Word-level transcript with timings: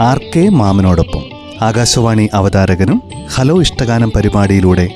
R 0.00 0.18
K 0.34 0.48
മാമനോടൊപ്പം 0.50 1.22
ആകാശവാണി 1.60 2.30
അവതാരകനും 2.34 2.98
hello 3.36 3.60
ഇഷ്ടഗാനം 3.60 4.10
പരിപാടിയിലൂടെ 4.16 4.86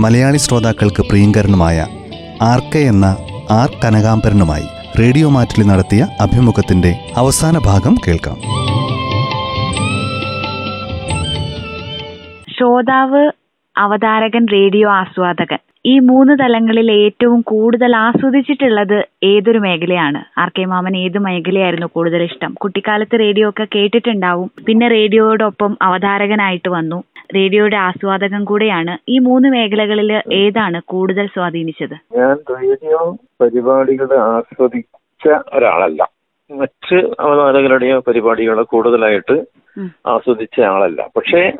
മലയാളി 0.00 0.38
ശ്രോതാക്കൾക്ക് 0.38 1.02
പ്രിയങ്കരനുമായ 1.02 1.78
ആർ 2.42 2.60
കെ 2.74 2.78
എന്ന 2.78 3.06
ആർ 3.50 3.70
കനകാംബരനുമായി 3.84 4.66
റേഡിയോ 4.98 5.28
മാറ്റിൽ 5.28 5.66
നടത്തിയ 5.66 6.08
അഭിമുഖത്തിന്റെ 6.20 6.92
അവസാന 7.16 7.58
ഭാഗം 7.58 7.94
കേൾക്കാം. 8.06 8.38
ശ്രോതാവ് 12.48 13.22
അവതാരകൻ 13.76 14.46
റേഡിയോ 14.52 14.90
ആസ്വാദകൻ. 14.92 15.60
ഈ 15.86 15.98
മൂന്ന് 15.98 16.38
തലങ്ങളിൽ 16.40 16.92
ഏറ്റവും 16.92 17.40
കൂടുതൽ 17.40 17.96
ആസ്വദിച്ചിട്ടുള്ളത് 17.96 19.08
ഏതൊരു 19.22 19.58
മേഖലയാണ്? 19.58 20.40
ആർ 20.40 20.48
കെ 20.48 20.64
മാമൻ 20.64 20.96
ഏത് 20.96 21.18
മേഖലയായിരുന്നു 21.18 21.86
കൂടുതൽ 21.86 22.22
ഇഷ്ടം? 22.22 22.54
കുട്ടിക്കാലത്ത് 22.54 23.20
റേഡിയോ 23.20 23.48
ഒക്കെ 23.48 23.66
കേട്ടിട്ടുണ്ടാവും. 23.74 24.50
പിന്നെ 24.66 24.88
റേഡിയോയോടൊപ്പം 24.88 25.78
അവതാരകനായിട്ട് 25.82 26.68
വന്നു. 26.68 27.02
റേഡിയോയുടെ 27.34 27.76
ആസ്വാദകൻ 27.76 28.44
കൂടെയാണ്. 28.44 28.98
ഈ 29.08 29.18
മൂന്ന് 29.18 29.48
മേഖലകളിൽ 29.48 30.22
ഏതാണ് 30.32 30.80
കൂടുതൽ 30.84 31.26
സ്വാധീനിച്ചത്? 31.26 31.94
ഞാൻ 32.18 32.36
റേഡിയോ 32.50 33.16
പരിപാടികൾ 33.40 34.18
ആസ്വദിച്ച 34.18 35.28
ഒരാളല്ല. 35.52 36.08
മറ്റ് 36.50 36.96
അവതാരകരുടെയോ 37.20 38.00
പരിപാടികൾ 38.00 38.62
കൂടുതലായിട്ട്. 38.62 39.59
ആസ്വദിച്ച 40.06 40.60
ആളല്ല. 40.60 41.08
പക്ഷേ 41.16 41.52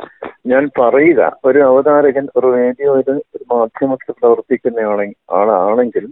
ഞാൻ 0.46 0.70
പറയുക 0.78 1.36
ഒരു 1.44 1.58
അവതാരകൻ 1.58 2.28
ഒരു 2.36 2.52
റേഡിയോയിൽ 2.52 3.10
ഒരു 3.10 3.54
മാധ്യമത്തിൽ 3.54 4.12
പ്രവർത്തിക്കുന്ന 4.12 4.80
ആളെ- 4.80 5.14
ആളാണെങ്കിൽ. 5.30 6.06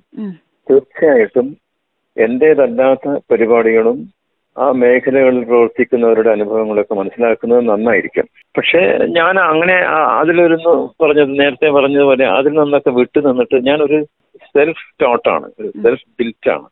തീർച്ചയായിട്ടും 0.71 1.57
എന്റേതല്ലാത്ത 2.17 3.19
പരിപാടികളും 3.31 4.19
ആ 4.59 4.71
മേഖലകളിൽ 4.71 5.45
പ്രവർത്തിക്കുന്നവരുടെ 5.45 6.31
അനുഭവങ്ങളൊക്കെ 6.31 6.95
മനസ്സിലാക്കുന്നത് 6.95 7.69
നന്നായിരിക്കും. 7.69 8.25
പക്ഷേ 8.57 8.99
ഞാൻ 9.07 9.39
അങ്ങനെ 9.39 9.75
അതിലൊരുന്ന് 9.91 10.89
പറഞ്ഞത് 11.03 11.41
നേരത്തെ 11.41 11.71
പറഞ്ഞതുപോലെ 11.71 12.27
അതിൽ 12.27 12.53
നിന്നൊക്കെ 12.53 12.91
വിട്ടു 12.91 13.21
നിന്നിട്ട് 13.21 13.67
ഞാനൊരു 13.67 14.05
സെൽഫ് 14.39 15.03
ടോട്ടാണ് 15.03 15.51
ഒരു 15.61 15.69
സെൽഫ് 15.69 16.03
ബിൽറ്റ് 16.19 16.51
ആണ്. 16.51 16.69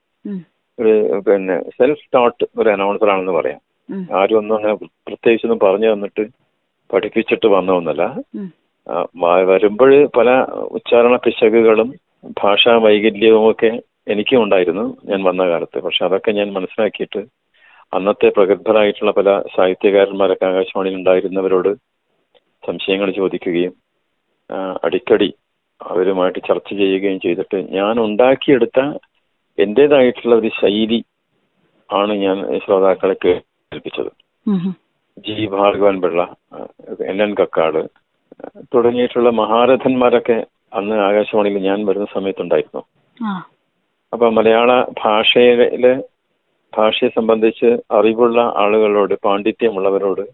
ഒരു 0.80 1.22
പിന്നെ 1.28 1.62
സെൽഫ് 1.62 2.08
ടോട്ട് 2.14 2.44
ഒരു 2.58 2.68
അനൗൺസർ 2.68 3.10
ആണെന്ന് 3.10 3.32
പറയാം. 3.32 3.60
ആരും 3.88 4.38
ഒന്നും 4.38 4.56
അങ്ങനെ 4.56 4.74
പ്രത്യേകിച്ചൊന്നും 5.08 5.58
പറഞ്ഞു 5.58 5.92
തന്നിട്ട് 5.92 6.24
പഠിപ്പിച്ചിട്ട് 6.92 7.46
വന്നതൊന്നല്ല. 7.46 8.02
വരുമ്പോൾ 9.44 10.06
പല 10.06 10.30
ഉച്ചാരണ 10.70 11.16
പിശകുകളും 11.16 11.88
ഭാഷാ 12.42 12.76
വൈകല്യവും 12.76 13.50
ഒക്കെ 13.50 13.70
എനിക്കും 14.08 14.42
ഉണ്ടായിരുന്നു 14.42 14.96
ഞാൻ 15.04 15.22
വന്ന 15.22 15.48
കാലത്ത്. 15.48 15.78
പക്ഷെ 15.80 16.04
അതൊക്കെ 16.04 16.30
ഞാൻ 16.32 16.52
മനസ്സിലാക്കിയിട്ട് 16.52 17.26
അന്നത്തെ 17.92 18.28
പ്രഗത്ഭരായിട്ടുള്ള 18.28 19.10
പല 19.10 19.40
സാഹിത്യകാരന്മാരൊക്കെ 19.56 20.46
ആകാശവാണിയിൽ 20.46 20.96
ഉണ്ടായിരുന്നവരോട് 20.96 21.70
സംശയങ്ങൾ 22.62 23.10
ചോദിക്കുകയും 23.10 23.74
അടിക്കടി 24.82 25.34
അവരുമായിട്ട് 25.80 26.38
ചർച്ച 26.38 26.68
ചെയ്യുകയും 26.74 27.20
ചെയ്തിട്ട് 27.20 27.58
ഞാൻ 27.70 28.00
ഉണ്ടാക്കിയെടുത്ത 28.00 28.80
എന്റെതായിട്ടുള്ള 29.58 30.34
ഒരു 30.36 30.48
ശൈലി 30.60 31.04
ആണ് 31.90 32.12
ഞാൻ 32.12 32.58
ശ്രോതാക്കളെ 32.58 33.16
ഉം. 34.46 34.72
G 35.26 35.46
Bhargavan 35.46 36.00
Pillai 36.00 36.22
N 37.02 37.22
N 37.22 37.34
Kakkad 37.34 37.80
തുടങ്ങിയിട്ടുള്ള 38.74 39.30
മഹാരഥന്മാരൊക്കെ 39.32 40.36
അന്ന് 40.72 40.96
ആകാശവാണിയിൽ 41.00 41.58
ഞാൻ 41.62 41.86
വരുന്ന 41.86 42.06
സമയത്തുണ്ടായിരുന്നു. 42.12 42.82
അപ്പൊ 44.12 44.30
മലയാള 44.30 44.70
ഭാഷയിലെ 45.00 45.92
ഭാഷയെ 46.72 47.08
സംബന്ധിച്ച് 47.08 47.68
അറിവുള്ള 47.90 48.40
ആളുകളോട് 48.56 49.14
പാണ്ഡിത്യമുള്ളവരോട് 49.24 50.24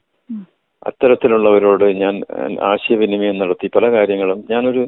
അത്തരത്തിലുള്ളവരോട് 0.86 1.84
ഞാൻ 1.94 2.14
ആശയവിനിമയം 2.62 3.38
നടത്തി. 3.38 3.66
പല 3.68 3.90
കാര്യങ്ങളും 3.90 4.44
ഞാനൊരു 4.50 4.82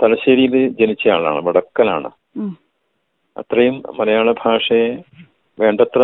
തലശ്ശേരിയിൽ 0.00 0.54
ജനിച്ച 0.80 1.08
ആളാണ് 1.08 1.40
വടക്കലാണ് 1.46 2.10
അത്രയും 3.36 3.76
മലയാള 3.98 4.32
ഭാഷയെ 4.44 4.88
വേണ്ടത്ര 5.58 6.02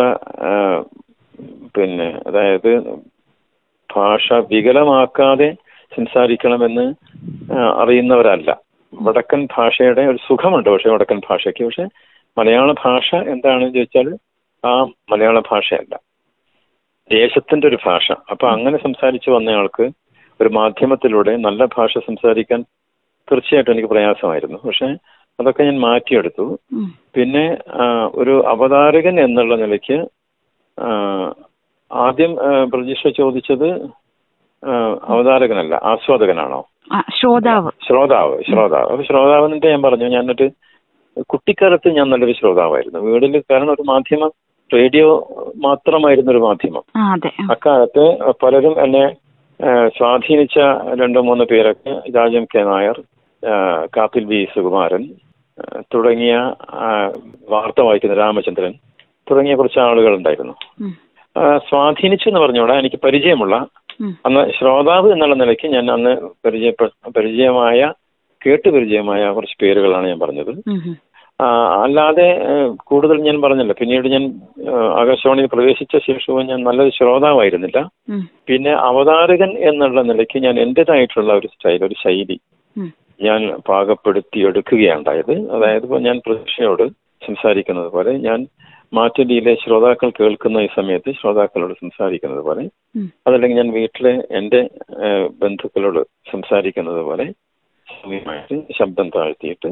പിന്നെ 1.77 2.09
അതായത് 2.27 2.71
ഭാഷ 3.89 4.33
വികലമാക്കാതെ 4.51 5.49
സംസാരിക്കണമെന്ന് 5.91 6.85
അറിയുന്നവരല്ല. 7.81 8.49
വടക്കൻ 8.93 9.41
ഭാഷയുടെ 9.57 10.03
ഒരു 10.11 10.19
സുഖമുണ്ട് 10.27 10.69
പക്ഷെ 10.69 10.89
വടക്കൻ 10.89 11.19
ഭാഷയ്ക്ക്. 11.29 11.63
പക്ഷെ 11.67 11.85
മലയാള 12.37 12.71
ഭാഷ 12.85 13.09
എന്താണെന്ന് 13.33 13.73
ചോദിച്ചാൽ 13.77 14.07
ആ 14.63 14.71
മലയാള 15.11 15.37
ഭാഷയല്ല. 15.51 15.93
ദേശത്തിന്റെ 17.11 17.65
ഒരു 17.67 17.77
ഭാഷ. 17.85 18.07
അപ്പൊ 18.31 18.45
അങ്ങനെ 18.47 18.77
സംസാരിച്ചു 18.77 19.29
വന്നയാൾക്ക് 19.31 19.85
ഒരു 20.39 20.49
മാധ്യമത്തിലൂടെ 20.49 21.33
നല്ല 21.37 21.65
ഭാഷ 21.77 21.93
സംസാരിക്കാൻ 22.05 22.61
തീർച്ചയായിട്ടും 23.27 23.73
എനിക്ക് 23.73 23.89
പ്രയാസമായിരുന്നു. 23.89 24.57
പക്ഷെ 24.67 24.89
അതൊക്കെ 25.39 25.61
ഞാൻ 25.63 25.77
മാറ്റിയെടുത്തു. 25.79 26.45
പിന്നെ 27.15 27.45
ഒരു 28.21 28.33
അവതാരകൻ 28.53 29.15
എന്നുള്ള 29.25 29.55
നിലയ്ക്ക് 29.55 29.97
ആദ്യം 31.93 32.35
പ്രതീക്ഷ 32.69 33.07
ചോദിച്ചത് 33.07 33.69
അവതാരകനല്ല 35.03 35.75
ആസ്വാദകനാണോ? 35.83 36.61
ശ്രോതാവ്. 37.19 37.71
ശ്രോതാവ് 37.87 38.43
ശ്രോതാവ്. 38.49 38.89
അപ്പൊ 38.91 39.03
ശ്രോതാവിന്റെ 39.03 39.69
ഞാൻ 39.69 39.81
പറഞ്ഞു? 39.81 40.07
ഞാൻ 40.07 40.21
എന്നിട്ട് 40.21 40.49
കുട്ടിക്കാലത്ത് 41.21 41.89
ഞാൻ 41.95 42.09
നല്ലൊരു 42.09 42.33
ശ്രോതാവായിരുന്നു. 42.39 42.99
വീടിൽ 42.99 43.43
കാരണം 43.51 43.71
ഒരു 43.71 43.81
മാധ്യമം 43.81 44.31
റേഡിയോ 44.73 45.07
മാത്രമായിരുന്നു 45.63 46.31
ഒരു 46.31 46.37
മാധ്യമം. 46.37 46.83
അക്കാലത്ത് 47.51 48.33
പലരും 48.43 48.83
എന്നെ 48.83 49.05
സ്വാധീനിച്ച 49.97 50.57
രണ്ടോ 51.01 51.21
മൂന്ന് 51.21 51.43
പേരൊക്കെ 51.43 51.91
രാജം 52.11 52.43
കെ 52.43 52.59
നായർ 52.59 53.01
കാപ്പിൽ 53.97 54.25
വി 54.25 54.47
സുകുമാരൻ 54.55 55.03
തുടങ്ങിയ 55.93 56.35
വാർത്ത 57.49 57.81
വായിക്കുന്ന 57.81 58.15
രാമചന്ദ്രൻ 58.15 58.73
തുടങ്ങിയ 59.31 59.55
കുറച്ച് 59.55 59.79
ആളുകൾ 59.87 60.13
ഉണ്ടായിരുന്നു. 60.19 60.55
സ്വാധീനിച്ചു 61.67 62.27
എന്ന് 62.29 62.41
പറഞ്ഞോടാ 62.43 62.75
എനിക്ക് 62.81 62.99
പരിചയമുള്ള. 63.05 63.55
അന്ന് 64.25 64.41
ശ്രോതാവ് 64.57 65.07
എന്നുള്ള 65.13 65.35
നിലയ്ക്ക് 65.41 65.67
ഞാൻ 65.75 65.85
അന്ന് 65.95 66.13
പരിചയ 66.45 66.71
പരിചയമായ 67.17 67.79
കേട്ട് 68.41 68.67
പരിചയമായ 68.75 69.23
കുറച്ച് 69.37 69.57
പേരുകളാണ് 69.63 70.05
ഞാൻ 70.11 70.19
പറഞ്ഞത്. 70.19 70.51
അല്ലാതെ 71.83 72.27
കൂടുതൽ 72.89 73.17
ഞാൻ 73.27 73.37
പറഞ്ഞല്ലോ. 73.43 73.75
പിന്നീട് 73.79 74.07
ഞാൻ 74.15 74.23
ആകാശവാണിയിൽ 75.01 75.47
പ്രവേശിച്ച 75.53 76.03
ശേഷവും 76.07 76.49
ഞാൻ 76.49 76.59
നല്ലൊരു 76.67 76.93
ശ്രോതാവായിരുന്നില്ല. 76.97 77.79
പിന്നെ 78.49 78.73
അവതാരകൻ 78.89 79.51
എന്നുള്ള 79.69 80.01
നിലയ്ക്ക് 80.09 80.39
ഞാൻ 80.45 80.57
എന്റെതായിട്ടുള്ള 80.65 81.31
ഒരു 81.33 81.49
സ്റ്റൈൽ 81.53 81.83
ഒരു 81.89 81.97
ശൈലി 82.03 82.37
ഞാൻ 83.27 83.41
പാകപ്പെടുത്തി 83.69 84.39
എടുക്കുകയാണ് 84.49 84.99
എടുക്കുകയുണ്ടായത് 85.01 85.33
അതായത് 85.55 85.83
ഇപ്പോൾ 85.87 86.01
ഞാൻ 86.07 86.17
പ്രതീക്ഷയോട് 86.25 86.85
സംസാരിക്കുന്നത് 87.21 87.89
പോലെ 87.95 88.11
ഞാൻ 88.27 88.39
മാറ്റുലിയിലെ 88.93 89.53
ശ്രോതാക്കൾ 89.61 90.09
കേൾക്കുന്ന 90.11 90.59
ഈ 90.59 90.69
സമയത്ത് 90.75 91.11
ശ്രോതാക്കളോട് 91.19 91.73
സംസാരിക്കുന്നത് 91.81 92.41
പോലെ 92.47 92.63
അതല്ലെങ്കിൽ 93.25 93.59
ഞാൻ 93.59 93.69
വീട്ടിലെ 93.75 94.13
എന്റെ 94.37 94.61
ബന്ധുക്കളോട് 95.41 96.01
സംസാരിക്കുന്നത് 96.31 97.01
പോലെ 97.01 97.25
സമയമായിട്ട് 97.87 98.57
ശബ്ദം 98.79 99.07
താഴ്ത്തിയിട്ട് 99.15 99.69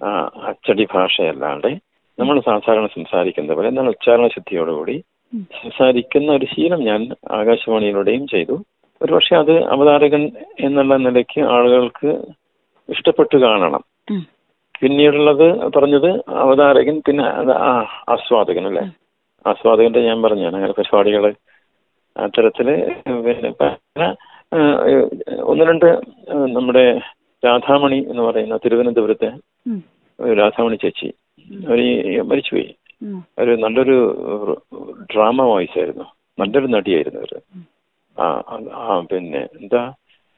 ആ, 0.00 0.10
അച്ചടി 0.48 0.84
ഭാഷയല്ലാതെ 0.90 1.72
നമ്മൾ 2.18 2.36
സാധാരണ 2.46 2.86
സംസാരിക്കുന്നത് 2.94 3.56
പോലെ 3.56 3.68
എന്നാൽ 3.68 3.88
ഉച്ചാരണ 3.92 4.26
ശുദ്ധിയോടുകൂടി. 4.34 4.96
സംസാരിക്കുന്ന 5.58 6.30
ഒരു 6.32 6.46
ശീലം 6.46 6.80
ഞാൻ 6.86 7.00
ആകാശവാണിയിലൂടെയും 7.36 8.24
ചെയ്തു 8.28 8.56
ഒരുപക്ഷെ 9.00 9.34
അത് 9.36 9.54
അവതാരകൻ 9.74 10.22
എന്നുള്ള 10.60 10.94
നിലയ്ക്ക് 10.98 11.40
ആളുകൾക്ക് 11.52 12.10
ഇഷ്ടപ്പെട്ടു 12.88 13.36
കാണണം. 13.38 13.82
പിന്നീടുള്ളത് 14.82 15.46
പറഞ്ഞത് 15.76 16.10
അവതാരകൻ 16.42 16.96
പിന്നെ 17.06 17.24
ആസ്വാദകൻ 18.14 18.64
അല്ലേ? 18.66 18.84
ആസ്വാദകന്റെ 19.44 20.00
ഞാൻ 20.00 20.18
പറഞ്ഞാണ് 20.22 20.56
അങ്ങനെ 20.56 20.72
പരിപാടികൾ 20.72 21.24
അത്തരത്തിൽ 22.16 22.68
പിന്നെ 23.26 23.50
പല, 23.60 24.02
ഒന്ന് 25.42 25.64
രണ്ട് 25.64 25.88
നമ്മുടെ 26.56 26.84
രാധാമണി 27.42 27.98
എന്ന് 28.10 28.22
പറയുന്ന 28.22 28.56
തിരുവനന്തപുരത്തെ 28.56 29.30
രാധാമണി 30.36 30.76
ചേച്ചി 30.76 31.08
ഒരു 31.68 31.84
മരിച്ചുപോയി. 32.22 32.68
അവർ 33.38 33.44
ഒരു 33.44 33.52
നല്ലൊരു 33.56 33.96
ഡ്രാമ 35.12 35.42
വോയിസ് 35.42 35.78
ആയിരുന്നു 35.78 36.06
നല്ലൊരു 36.38 36.66
നടിയായിരുന്നു 36.66 37.20
അവർ. 37.20 37.32
ആ 38.16 38.96
പിന്നെ 39.10 39.42
എന്താ? 39.60 39.82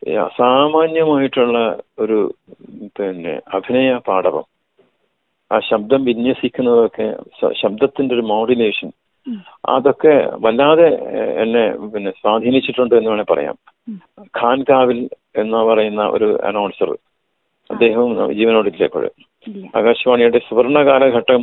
അസാമാന്യമായിട്ടുള്ള 0.02 1.58
ഒരു 1.98 2.34
പിന്നെ 2.98 3.40
അഭിനയ 3.52 3.96
പാടവം 3.96 4.46
ആ 5.50 5.58
ശബ്ദം 5.60 6.04
വിന്യസിക്കുന്നതൊക്കെ 6.04 7.06
ശബ്ദത്തിന്റെ 7.62 8.14
ഒരു 8.14 8.22
മോഡുലേഷൻ 8.22 8.90
അതൊക്കെ 9.64 10.14
വല്ലാതെ 10.44 10.86
എന്നെ 11.42 11.64
പിന്നെ 11.94 12.10
സ്വാധീനിച്ചിട്ടുണ്ട് 12.10 12.94
എന്ന് 12.94 13.10
വേണേൽ 13.10 13.24
പറയാം. 13.24 13.56
ഖാൻ 13.88 14.28
ഖാൻകാവിൽ 14.38 14.98
എന്ന് 15.36 15.56
പറയുന്ന 15.56 16.02
ഒരു 16.06 16.28
അനൗൺസർ 16.44 16.90
അദ്ദേഹവും 17.70 18.32
ജീവനോടില്ല. 18.32 18.88
ആകാശവാണിയുടെ 19.76 20.38
സുവർണ 20.38 20.78
കാലഘട്ടം 20.90 21.42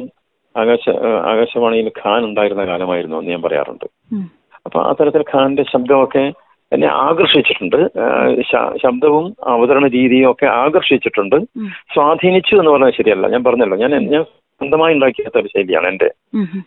ആകാശ 0.55 0.83
ആകാശവാണിയിൽ 1.31 1.87
ഖാൻ 2.01 2.21
ഉണ്ടായിരുന്ന 2.25 2.65
കാലമായിരുന്നു 2.65 3.17
എന്ന് 3.17 3.31
ഞാൻ 3.31 3.41
പറയാറുണ്ട്. 3.41 3.87
അപ്പൊ 4.65 4.79
അപ്പൊ 4.81 5.03
തരത്തിൽ 5.03 5.23
ഖാന്റെ 5.33 5.63
ശബ്ദമൊക്കെ 5.63 6.25
എന്നെ 6.71 6.87
ആകർഷിച്ചിട്ടുണ്ട്. 6.87 7.79
ശബ്ദവും 8.83 9.25
അവതരണ 9.47 9.87
രീതിയും 9.87 10.31
ഒക്കെ 10.31 10.45
ആകർഷിച്ചിട്ടുണ്ട്. 10.45 11.37
സ്വാധീനിച്ചു 11.93 12.55
എന്ന് 12.55 12.71
പറഞ്ഞാൽ 12.71 12.93
ശരിയല്ല. 12.97 13.27
ഞാൻ 13.27 13.43
പറഞ്ഞല്ലോ 13.43 13.77
ഞാൻ 13.77 13.91
ഞാൻ 14.13 14.23
സ്വന്തമായി 14.23 14.93
ഉണ്ടാക്കിയ 14.93 15.39
ഒരു 15.39 15.47
ശൈലിയാണ് 15.47 15.87
എന്റെ. 15.87 16.09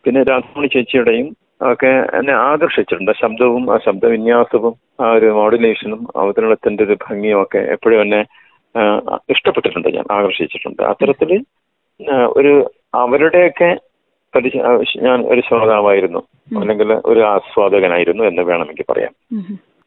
പിന്നെ 0.04 0.20
രാധാമണി 0.22 0.66
ചേച്ചിയുടെയും 0.66 1.28
ഒക്കെ 1.72 1.92
എന്നെ 2.18 2.32
ആകർഷിച്ചിട്ടുണ്ട്. 2.32 3.12
ശബ്ദവും 3.20 3.74
ആ 3.74 3.78
ശബ്ദവിന്യാസവും 3.84 4.74
ആ 5.00 5.10
ഒരു 5.18 5.26
മോഡുലേഷനും 5.26 6.00
അവതരണത്തിന്റെ 6.16 6.82
ഒരു 6.84 6.96
ഭംഗിയും 7.04 7.42
ഒക്കെ 7.42 7.58
എപ്പോഴും 7.58 8.00
എന്നെ 8.02 8.20
ഇഷ്ടപ്പെട്ടിട്ടുണ്ട്. 9.30 9.88
ഞാൻ 9.96 10.04
ആകർഷിച്ചിട്ടുണ്ട്. 10.10 10.82
അത്തരത്തിൽ 10.82 11.32
ഒരു 12.38 12.52
അവരുടെയൊക്കെ 12.94 13.70
ഞാൻ 15.06 15.18
ഒരു 15.32 15.40
ശ്രോതാവായിരുന്നു. 15.48 16.20
അല്ലെങ്കിൽ 16.60 16.88
ഒരു 17.10 17.20
ആസ്വാദകനായിരുന്നു 17.34 18.22
എന്ന് 18.24 18.42
വേണമെങ്കിൽ 18.42 18.84
പറയാം. 18.90 19.12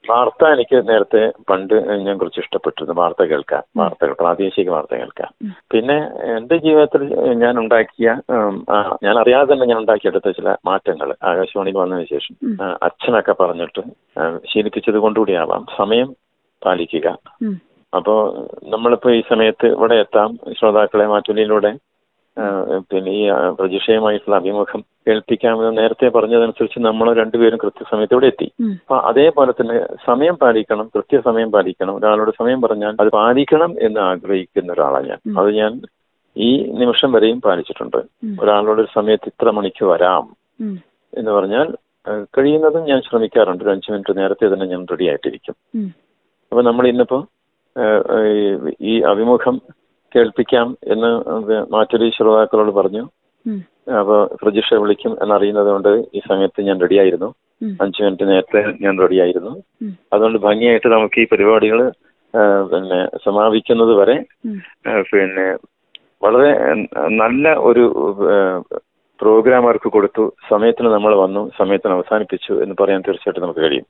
വാർത്ത 0.10 0.46
എനിക്ക് 0.46 0.78
നേരത്തെ 0.90 1.22
പണ്ട് 1.50 1.74
ഞാൻ 2.06 2.18
കുറച്ച് 2.18 2.40
ഇഷ്ടപ്പെട്ടിരുന്നു. 2.40 3.02
വാർത്ത 3.02 3.24
കേൾക്കാൻ 3.24 3.64
വാർത്തകൾ 3.78 4.14
പ്രാദേശിക 4.14 4.70
വാർത്ത 4.70 4.94
കേൾക്കാൻ. 4.96 5.30
പിന്നെ 5.72 5.98
എന്റെ 6.38 6.58
ജീവിതത്തിൽ 6.58 7.04
ഞാൻ 7.44 7.60
ഉണ്ടാക്കിയ 7.60 8.10
ഞാൻ 9.04 9.16
അറിയാതെ 9.20 9.54
തന്നെ 9.54 9.66
ഞാൻ 9.66 9.78
ഉണ്ടാക്കിയെടുത്ത 9.78 10.30
ചില 10.30 10.56
മാറ്റങ്ങൾ. 10.66 11.16
ആകാശവാണിയിൽ 11.24 11.78
വന്നതിന് 11.78 12.08
ശേഷം. 12.10 12.36
അച്ഛനൊക്കെ 12.84 13.36
പറഞ്ഞിട്ട് 13.42 13.84
ശീലിപ്പിച്ചത് 14.54 15.00
കൊണ്ടുകൂടിയാവാം. 15.06 15.66
സമയം 15.78 16.16
പാലിക്കുക. 16.66 17.08
അപ്പോ 17.94 18.14
നമ്മളിപ്പോ 18.64 19.10
ഈ 19.12 19.22
സമയത്ത് 19.30 19.68
ഇവിടെ 19.68 19.96
എത്താം. 19.96 20.40
ശ്രോതാക്കളെ 20.60 21.06
മാറ്റുലിയിലൂടെ 21.08 21.72
പിന്നെ 22.92 23.12
ഈ 23.20 23.24
പ്രതീക്ഷയുമായിട്ടുള്ള 23.58 24.36
അഭിമുഖം 24.42 24.82
കേൾപ്പിക്കാമെന്ന് 25.08 25.72
നേരത്തെ 25.82 26.08
പറഞ്ഞതനുസരിച്ച് 26.16 26.80
നമ്മൾ 26.88 27.08
രണ്ടുപേരും 27.20 27.60
കൃത്യസമയത്ത് 27.64 28.16
ഇവിടെ 28.16 28.30
എത്തി. 28.32 28.48
അപ്പൊ 28.82 28.98
അതേപോലെ 29.10 29.52
തന്നെ 29.60 29.78
സമയം 30.08 30.36
പാലിക്കണം 30.42 30.88
കൃത്യസമയം 30.96 31.50
പാലിക്കണം. 31.56 31.94
ഒരാളോട് 32.00 32.32
സമയം 32.40 32.60
പറഞ്ഞാൽ 32.66 32.96
അത് 33.04 33.12
പാലിക്കണം 33.20 33.72
എന്ന് 33.88 34.02
ആഗ്രഹിക്കുന്ന 34.10 34.76
ഒരാളാണ് 34.78 35.10
ഞാൻ. 35.12 35.22
അത് 35.42 35.50
ഞാൻ 35.62 35.74
ഈ 36.36 36.50
നിമിഷം 36.82 37.12
വരെയും 37.16 37.40
പാലിച്ചിട്ടുണ്ട്. 37.46 38.00
ഒരാളോട് 38.44 38.80
ഒരു 38.84 38.92
സമയത്ത് 38.98 39.32
ഇത്ര 39.34 39.50
മണിക്ക് 39.60 39.86
വരാം 39.92 40.26
എന്ന് 41.20 41.32
പറഞ്ഞാൽ 41.38 41.68
കഴിയുന്നതും 42.38 42.84
ഞാൻ 42.90 43.00
ശ്രമിക്കാറുണ്ട്. 43.02 43.64
ഒരു 43.64 43.72
അഞ്ചു 43.76 43.90
മിനിറ്റ് 43.92 44.14
നേരത്തെ 44.18 44.50
തന്നെ 44.54 44.66
ഞാൻ 44.74 44.82
റെഡി 44.92 45.06
ആയിട്ടിരിക്കും. 45.12 45.56
അപ്പൊ 46.52 46.62
നമ്മൾ 46.70 46.86
ഇന്നിപ്പോ 46.88 47.20
ഈ 48.92 48.94
അഭിമുഖം 49.12 49.56
കേൾപ്പിക്കാം 50.16 50.68
എന്ന് 50.94 51.12
മാറ്റൊരു 51.76 52.08
ശ്രോതാക്കളോട് 52.18 52.72
പറഞ്ഞു. 52.80 53.04
അപ്പൊ 54.00 54.16
പ്രജിഷ 54.42 54.70
വിളിക്കും 54.82 55.14
എന്നറിയുന്നത് 55.24 55.70
കൊണ്ട് 55.74 55.92
ഈ 56.18 56.22
സമയത്ത് 56.30 56.68
ഞാൻ 56.70 56.78
റെഡിയായിരുന്നു. 56.86 57.30
അഞ്ചു 57.84 58.00
മിനിറ്റ് 58.04 58.26
നേരത്തെ 58.32 58.62
ഞാൻ 58.86 58.96
റെഡിയായിരുന്നു. 59.04 59.52
അതുകൊണ്ട് 60.14 60.40
ഭംഗിയായിട്ട് 60.48 60.90
നമുക്ക് 60.96 61.20
ഈ 61.24 61.28
പരിപാടികൾ 61.34 61.80
പിന്നെ 62.72 63.00
സമാപിക്കുന്നത് 63.26 63.94
വരെ 64.00 64.16
പിന്നെ 65.12 65.46
വളരെ 66.24 66.52
നല്ല 67.22 67.54
ഒരു 67.70 67.84
പ്രോഗ്രാം 69.20 69.64
അവർക്ക് 69.68 69.90
കൊടുത്തു 69.92 70.24
സമയത്തിന് 70.50 70.90
നമ്മൾ 70.96 71.14
വന്നു 71.22 71.42
സമയത്തിന് 71.60 71.94
അവസാനിപ്പിച്ചു 71.98 72.54
എന്ന് 72.64 72.76
പറയാൻ 72.80 73.04
തീർച്ചയായിട്ടും 73.06 73.44
നമുക്ക് 73.44 73.62
കഴിയും. 73.66 73.86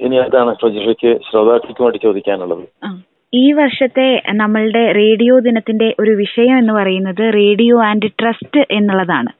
ഇനി 0.00 0.16
അതാണ് 0.24 0.52
പ്രജിഷയ്ക്ക് 0.60 1.12
ശ്രോതാക്കൾക്ക് 1.28 1.82
വേണ്ടി 1.84 1.98
ചോദിക്കാനുള്ളത്. 2.06 2.64
ഈ 3.32 3.52
വർഷത്തെ 3.52 4.06
നമ്മളുടെ 4.32 4.92
റേഡിയോ 4.92 5.34
ദിനത്തിന്റെ 5.38 5.88
ഒരു 6.00 6.12
വിഷയം 6.22 6.54
എന്ന് 6.58 6.72
പറയുന്നത് 6.72 7.22
റേഡിയോ 7.34 7.76
ആൻഡ് 7.88 8.08
ട്രസ്റ്റ് 8.20 8.62
എന്നുള്ളതാണ്. 8.78 9.30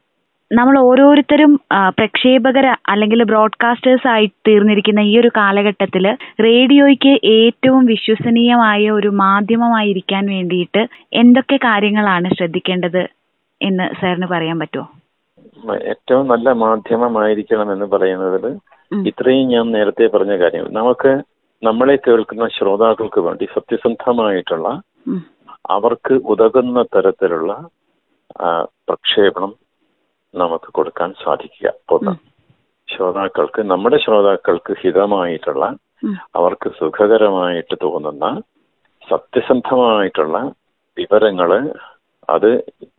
നമ്മൾ 0.50 0.74
ഓരോരുത്തരും 0.80 1.52
പ്രക്ഷേപകർ 1.98 2.66
അല്ലെങ്കിൽ 2.92 3.20
ബ്രോഡ്കാസ്റ്റേഴ്സ് 3.22 4.08
ആയി 4.08 4.26
തീർന്നിരിക്കുന്ന 4.48 5.00
ഈ 5.10 5.12
ഒരു 5.18 5.30
കാലഘട്ടത്തിൽ 5.36 6.04
റേഡിയോയ്ക്ക് 6.46 7.12
ഏറ്റവും 7.34 7.82
വിശ്വസനീയമായ 7.86 8.90
ഒരു 8.90 9.10
മാധ്യമമായിരിക്കാൻ 9.22 10.24
വേണ്ടിയിട്ട് 10.34 10.82
എന്തൊക്കെ 11.22 11.58
കാര്യങ്ങളാണ് 11.66 12.30
ശ്രദ്ധിക്കേണ്ടത് 12.38 13.02
എന്ന് 13.60 13.86
സാറിന് 14.00 14.28
പറയാൻ 14.34 14.58
പറ്റുമോ? 14.58 14.86
ഏറ്റവും 15.92 16.24
നല്ല 16.28 16.48
മാധ്യമമായിരിക്കണം 16.64 17.68
എന്ന് 17.74 17.86
പറയുന്നതിൽ 17.94 18.44
ഇത്രയും 19.06 19.48
ഞാൻ 19.54 19.66
നേരത്തെ 19.76 20.06
പറഞ്ഞ 20.14 20.34
കാര്യം. 20.42 20.66
നമുക്ക് 20.72 21.12
നമ്മളെ 21.62 21.96
കേൾക്കുന്ന 21.96 22.48
ശ്രോതാക്കൾക്ക് 22.48 23.20
വേണ്ടി 23.20 23.48
സത്യസന്ധമായിട്ടുള്ള 23.54 24.68
അവർക്ക് 25.70 26.14
ഉതകുന്ന 26.14 26.82
തരത്തിലുള്ള 26.82 27.52
പ്രക്ഷേപണം 28.88 29.50
നമുക്ക് 30.34 30.72
കൊടുക്കാൻ 30.72 31.14
സാധിക്കുക. 31.24 31.72
ഒന്ന് 31.90 32.10
ഉം. 32.10 32.18
ശ്രോതാക്കൾക്ക് 32.88 33.62
നമ്മുടെ 33.62 33.96
ശ്രോതാക്കൾക്ക് 33.96 34.72
ഹിതമായിട്ടുള്ള 34.80 35.64
അവർക്ക് 36.34 36.68
സുഖകരമായിട്ട് 36.78 37.76
തോന്നുന്ന 37.82 38.26
സത്യസന്ധമായിട്ടുള്ള 39.08 40.36
വിവരങ്ങൾ 40.96 41.50
അത് 42.30 42.50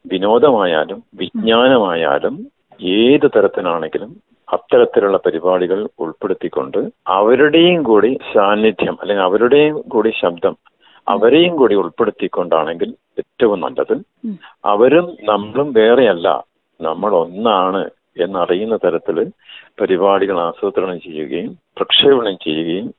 വിനോദമായാലും 0.08 1.04
വിജ്ഞാനമായാലും 1.16 2.36
ഏത് 2.81 3.28
തരത്തിലാണെങ്കിലും 3.36 4.12
അത്തരത്തിലുള്ള 4.51 5.18
പരിപാടികൾ 5.18 5.88
ഉൾപ്പെടുത്തിക്കൊണ്ട് 6.00 6.77
അവരുടെയും 7.07 7.83
കൂടി 7.83 8.18
സാന്നിധ്യം 8.33 8.98
അല്ലെങ്കിൽ 9.01 9.25
അവരുടെയും 9.25 9.81
കൂടി 9.88 10.12
ശബ്ദം 10.21 10.57
അവരെയും 11.07 11.56
കൂടി 11.56 11.75
ഉൾപ്പെടുത്തിക്കൊണ്ടാണെങ്കിൽ 11.75 12.94
ഏറ്റവും 13.18 13.59
നല്ലത്. 13.59 13.95
അവരും 14.65 15.18
നമ്മളും 15.24 15.74
വേറെയല്ല. 15.74 16.27
നമ്മൾ 16.81 17.12
ഒന്നാണ് 17.12 17.89
എന്നറിയുന്ന 18.18 18.75
തരത്തിൽ 18.75 19.31
പരിപാടികൾ 19.81 20.39
ആസൂത്രണം 20.39 21.00
ചെയ്യുകയും 21.00 21.57
പ്രക്ഷേപണം 21.77 22.38
ചെയ്യുകയും 22.38 22.94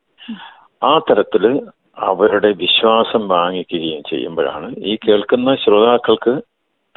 ആ 0.82 0.98
തരത്തിൽ 0.98 1.44
അവരുടെ 1.98 2.52
വിശ്വാസം 2.52 3.28
വാങ്ങിക്കുകയും 3.28 4.02
ചെയ്യുമ്പോഴാണ് 4.10 4.74
ഈ 4.78 4.96
കേൾക്കുന്ന 4.96 5.54
ശ്രോതാക്കൾക്ക് 5.54 6.42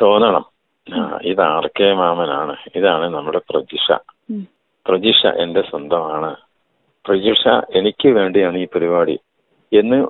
തോന്നണം. 0.01 0.45
ഇത് 1.21 1.41
ആർ 1.41 1.69
കെ 1.79 1.93
മാമനാണ്. 1.93 2.55
ഇതാണ് 2.75 3.13
നമ്മുടെ 3.13 3.41
പ്രജിഷ 3.49 3.91
ഉം. 3.91 4.14
പ്രജിഷ 4.87 5.25
എന്റെ 5.27 5.61
സ്വന്തമാണ്. 5.61 6.35
പ്രജിഷ 7.05 7.47
എനിക്ക് 7.75 8.07
വേണ്ടിയാണ് 8.07 8.57
ഈ 8.57 8.67
പരിപാടി. 8.75 9.19
എന്ന് 9.73 10.07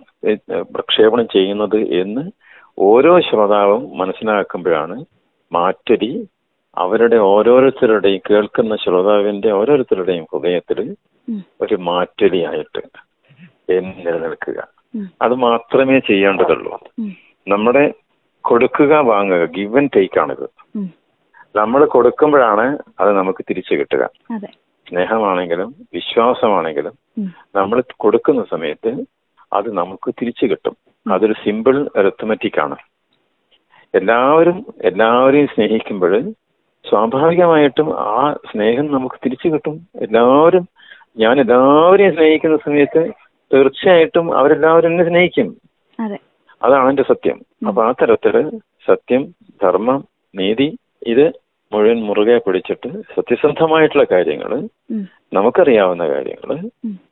പ്രക്ഷേപണം 0.61 1.27
ചെയ്യുന്നത് 1.27 1.75
എന്ന് 1.75 2.31
ഓരോ 2.79 3.19
ശ്രോതാവും 3.19 3.97
മനസ്സിലാക്കുമ്പോഴാണ് 3.97 5.05
മാറ്റരി 5.53 6.27
അവരുടെ 6.77 7.15
ഓരോരുത്തരുടെയും 7.15 8.21
കേൾക്കുന്ന 8.29 8.75
ശ്രോതാവിന്റെ 8.75 9.51
ഓരോരുത്തരുടെയും 9.51 10.25
ഹൃദയത്തിൽ 10.33 10.95
ഒരു 11.61 11.75
മാറ്റൊലിയായിട്ട് 11.75 12.81
നിലനിൽക്കുക. 13.71 14.67
അത് 15.21 15.35
മാത്രമേ 15.35 15.99
ചെയ്യേണ്ടതുള്ളൂ. 15.99 16.79
നമ്മുടെ 17.47 17.93
കൊടുക്കുക 18.41 18.95
വാങ്ങുക 18.97 19.45
ഗിവ് 19.45 19.77
ആൻഡ് 19.77 19.89
ടേക്ക് 19.95 20.19
ആണിത്. 20.19 20.49
നമ്മൾ 21.55 21.85
കൊടുക്കുമ്പോഴാണ് 21.85 22.77
അത് 22.99 23.11
നമുക്ക് 23.11 23.45
തിരിച്ചു 23.49 23.75
കിട്ടുക. 23.75 24.09
സ്നേഹമാണെങ്കിലും 24.89 25.75
വിശ്വാസമാണെങ്കിലും 25.93 26.93
നമ്മൾ 27.55 27.83
കൊടുക്കുന്ന 27.97 28.45
സമയത്ത് 28.51 29.05
അത് 29.53 29.73
നമുക്ക് 29.73 30.13
തിരിച്ചു 30.21 30.45
കിട്ടും. 30.45 30.75
അതൊരു 31.11 31.33
സിമ്പിൾ 31.33 31.89
അരിത്തമെറ്റിക് 31.95 32.59
ആണ്. 32.59 32.75
എല്ലാവരും 33.95 34.65
എല്ലാവരെയും 34.81 35.47
സ്നേഹിക്കുമ്പോൾ 35.47 36.21
സ്വാഭാവികമായിട്ടും 36.89 37.99
ആ 37.99 38.33
സ്നേഹം 38.51 38.91
നമുക്ക് 38.91 39.15
തിരിച്ചു 39.25 39.47
കിട്ടും. 39.47 39.87
എല്ലാവരും 40.01 40.67
ഞാൻ 41.17 41.39
എല്ലാവരെയും 41.39 42.15
സ്നേഹിക്കുന്ന 42.15 42.57
സമയത്ത് 42.57 43.11
തീർച്ചയായിട്ടും 43.53 44.37
അവരെല്ലാവരും 44.37 44.87
എന്നെ 44.87 45.03
സ്നേഹിക്കും. 45.03 45.57
അതെ. 45.99 46.17
അതാണ് 46.63 46.89
എന്റെ 46.89 47.03
സത്യം. 47.03 47.41
അപ്പൊ 47.67 47.83
ആ 47.83 47.91
തരത്തിൽ 47.91 48.57
സത്യം 48.87 49.35
ധർമ്മം 49.63 50.03
നീതി 50.35 50.77
ഇത് 51.07 51.44
മുഴുവൻ 51.73 52.03
മുറുകെ 52.03 52.37
പിടിച്ചിട്ട് 52.37 53.01
സത്യസന്ധമായിട്ടുള്ള 53.01 54.03
കാര്യങ്ങൾ. 54.11 54.67
നമുക്കറിയാവുന്ന 55.33 56.07
കാര്യങ്ങൾ. 56.07 56.69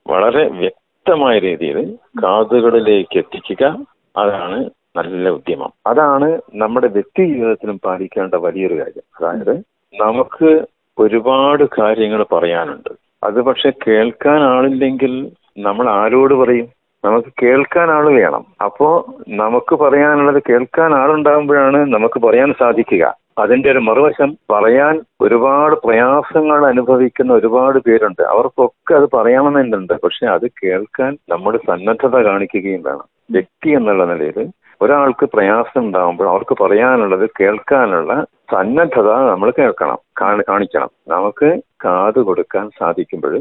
വളരെ 0.08 0.48
വ്യക്തമായ 0.48 1.40
രീതിയിൽ 1.40 1.96
കാതുകളിലേക്ക് 2.24 3.18
എത്തിക്കുക 3.18 3.86
അതാണ് 4.18 4.70
നല്ല 4.96 5.30
ഉദ്യമം. 5.30 5.74
അതാണ് 5.88 6.42
നമ്മുടെ 6.56 6.88
വ്യക്തി 6.88 7.26
ജീവിതത്തിലും 7.26 7.80
പാലിക്കേണ്ട 7.86 8.34
വലിയൊരു 8.34 8.74
കാര്യം. 8.74 9.04
അതായത് 9.20 9.58
നമുക്ക് 10.02 10.66
ഒരുപാട് 11.00 11.64
കാര്യങ്ങൾ 11.82 12.24
പറയാനുണ്ട്. 12.24 12.90
അത് 13.24 13.42
പക്ഷെ 13.42 13.72
കേൾക്കാൻ 13.88 14.42
ആളില്ലെങ്കിൽ 14.42 15.32
നമ്മൾ 15.58 15.90
ആരോട് 15.90 16.34
പറയും? 16.34 16.83
നമുക്ക് 17.06 17.28
കേൾക്കാൻ 17.44 17.92
ആൾ 17.92 18.06
വേണം. 18.06 18.46
അപ്പോ 18.66 19.06
നമുക്ക് 19.30 19.76
പറയാനുള്ളത് 19.76 20.44
കേൾക്കാൻ 20.50 20.94
ആളുണ്ടാകുമ്പോഴാണ് 20.96 21.78
നമുക്ക് 21.94 22.20
പറയാൻ 22.20 22.54
സാധിക്കുക. 22.60 23.16
അതിന്റെ 23.38 23.72
ഒരു 23.72 23.80
മറുവശം 23.80 24.38
പറയാൻ 24.52 25.02
ഒരുപാട് 25.22 25.76
പ്രയാസങ്ങൾ 25.76 26.66
അനുഭവിക്കുന്ന 26.66 27.34
ഒരുപാട് 27.34 27.80
പേരുണ്ട്. 27.80 28.22
അവർക്കൊക്കെ 28.22 28.94
അത് 28.94 29.10
പറയണമെന്നുണ്ട് 29.14 29.94
പക്ഷെ 30.04 30.26
അത് 30.26 30.48
കേൾക്കാൻ 30.48 31.18
നമ്മൾ 31.30 31.58
സന്നദ്ധത 31.58 32.16
കാണിക്കുകയും 32.22 32.82
വേണം. 32.82 33.08
വ്യക്തി 33.32 33.70
എന്നുള്ള 33.70 34.06
നിലയിൽ 34.06 34.48
ഒരാൾക്ക് 34.82 35.26
പ്രയാസം 35.26 35.82
ഉണ്ടാകുമ്പോൾ 35.82 36.30
അവർക്ക് 36.30 36.64
പറയാനുള്ളത് 36.64 37.30
കേൾക്കാനുള്ള 37.40 38.26
സന്നദ്ധത 38.52 39.12
നമ്മൾ 39.32 39.54
കേൾക്കണം 39.60 39.98
കാണിക്കണം. 40.22 40.90
നമുക്ക് 41.08 41.62
കാത് 41.86 42.20
കൊടുക്കാൻ 42.20 42.70
സാധിക്കുമ്പോൾ 42.80 43.40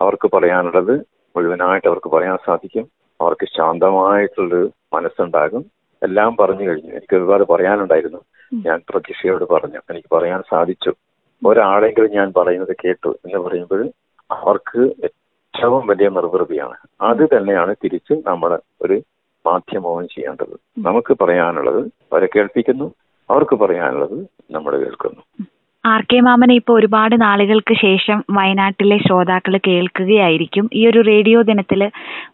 അവർക്ക് 0.00 0.30
പറയാനുള്ളത് 0.34 0.94
മുഴുവനായിട്ട് 1.36 1.88
അവർക്ക് 1.88 2.10
പറയാൻ 2.10 2.36
സാധിക്കും. 2.46 3.01
അവർക്ക് 3.22 3.46
ശാന്തമായിട്ടുള്ളൊരു 3.46 4.70
മനസ്സുണ്ടാകും. 4.94 5.64
എല്ലാം 6.02 6.36
പറഞ്ഞു 6.36 6.68
കഴിഞ്ഞു. 6.68 6.90
എനിക്ക് 6.90 7.16
ഒരുപാട് 7.16 7.44
പറയാനുണ്ടായിരുന്നു. 7.44 8.18
ഞാൻ 8.54 8.80
പ്രതീക്ഷയോട് 8.88 9.44
പറഞ്ഞു. 9.44 9.80
എനിക്ക് 9.90 10.14
പറയാൻ 10.14 10.42
സാധിച്ചു. 10.50 10.92
ഒരാളെങ്കിലും 11.46 12.10
ഞാൻ 12.10 12.32
പറയുന്നത് 12.36 12.76
കേട്ടു 12.84 13.08
എന്ന് 13.08 13.38
പറയുമ്പോൾ 13.38 13.90
അവർക്ക് 14.30 14.92
ഏറ്റവും 15.04 15.86
വലിയ 15.86 16.08
നിർവൃതിയാണ്. 16.08 16.76
അത് 17.00 17.28
തന്നെയാണ് 17.36 17.74
തിരിച്ച് 17.84 18.22
നമ്മൾ 18.26 18.60
ഒരു 18.82 19.02
മാധ്യമവും 19.46 20.08
ചെയ്യേണ്ടത്. 20.08 20.58
നമുക്ക് 20.78 21.16
പറയാനുള്ളത് 21.22 21.86
അവരെ 22.12 22.28
കേൾപ്പിക്കുന്നു. 22.36 22.94
അവർക്ക് 23.30 23.56
പറയാനുള്ളത് 23.56 24.26
നമ്മൾ 24.50 24.78
കേൾക്കുന്നു. 24.78 25.46
ആർ 25.84 26.02
കെ 26.02 26.20
മാമനെ 26.20 26.54
ഇപ്പോൾ 26.54 26.74
ഒരുപാട് 26.78 27.14
നാളുകൾക്ക് 27.20 27.74
ശേഷം 27.74 28.24
വയനാട്ടിലെ 28.30 28.98
ശ്രോതാക്കൾ 28.98 29.56
കേൾക്കുകയായിരിക്കും. 29.66 30.70
ഈ 30.74 30.82
ഒരു 30.86 31.00
റേഡിയോ 31.08 31.42
ദിനത്തിൽ 31.42 31.80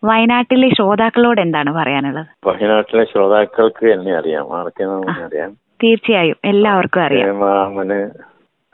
വയനാട്ടിലെ 0.05 0.69
ശ്രോതാക്കളോട് 0.69 1.41
എന്താണ് 1.41 1.71
പറയാനുള്ളത്? 1.71 2.27
വയനാട്ടിലെ 2.47 3.05
ശ്രോതാക്കൾക്ക് 3.05 3.87
എന്നെ 3.87 4.13
അറിയാം. 4.17 4.53
ആർക്കെ 4.59 4.85
മാമനെ 4.85 5.25
അറിയാം. 5.25 5.53
തീർച്ചയായും. 5.85 6.37
എല്ലാവർക്കും 6.45 7.03
അറിയാം. 7.03 7.39
മാമന് 7.39 7.99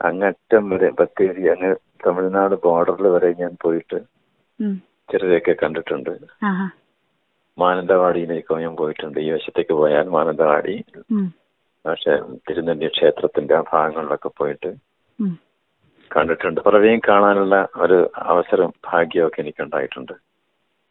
അങ്ങറ്റം 0.01 0.69
വരെ 0.69 0.89
ബത്തേരി 0.99 1.47
അങ്ങ് 1.47 1.71
തമിഴ്നാട് 2.05 2.55
ബോർഡറിൽ 2.63 3.07
വരെ 3.07 3.29
ഞാൻ 3.39 3.53
പോയിട്ട് 3.63 3.97
ചെറുതൊക്കെ 4.59 5.11
ചിലരെയൊക്കെ 5.11 5.55
കണ്ടിട്ടുണ്ട് 5.63 6.11
മാനന്തവാടിയിലേക്കും 7.57 8.61
ഞാൻ 8.61 8.75
പോയിട്ടുണ്ട്. 8.75 9.19
ഈ 9.19 9.31
വശത്തേക്ക് 9.31 9.73
പോയാൽ 9.73 10.07
മാനന്തവാടി. 10.09 10.75
തിരുനെല്ലി 12.45 12.87
ക്ഷേത്രത്തിന്റെ 12.87 13.55
ആ 13.55 13.63
ഭാഗങ്ങളിലൊക്കെ 13.71 14.29
പോയിട്ട്. 14.37 14.69
കണ്ടിട്ടുണ്ട്. 16.11 16.59
പലരെയും 16.61 17.01
കാണാനുള്ള 17.07 17.55
ഒരു 17.77 17.97
അവസരം 18.23 18.69
ഭാഗ്യമൊക്കെ 18.85 19.41
എനിക്ക് 19.41 19.61
ഉണ്ടായിട്ടുണ്ട് 19.63 20.13